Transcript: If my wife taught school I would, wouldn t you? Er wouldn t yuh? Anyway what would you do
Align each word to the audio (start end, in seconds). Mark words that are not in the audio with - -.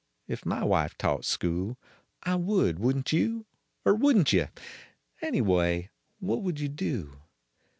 If 0.27 0.47
my 0.47 0.63
wife 0.63 0.97
taught 0.97 1.25
school 1.25 1.77
I 2.23 2.33
would, 2.35 2.79
wouldn 2.79 3.03
t 3.03 3.19
you? 3.19 3.45
Er 3.85 3.93
wouldn 3.93 4.23
t 4.23 4.37
yuh? 4.37 4.47
Anyway 5.21 5.91
what 6.19 6.41
would 6.41 6.59
you 6.59 6.69
do 6.69 7.19